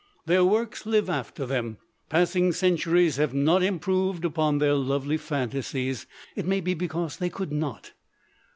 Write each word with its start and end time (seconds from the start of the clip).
Their 0.25 0.43
works 0.43 0.87
live 0.87 1.11
after 1.11 1.45
them. 1.45 1.77
Passing 2.09 2.53
centuries 2.53 3.17
have 3.17 3.35
not 3.35 3.61
improved 3.61 4.25
upon 4.25 4.57
their 4.57 4.73
lovely 4.73 5.17
phantasies: 5.17 6.07
it 6.35 6.47
may 6.47 6.59
be 6.59 6.73
because 6.73 7.17
they 7.17 7.29
could 7.29 7.51
not. 7.51 7.91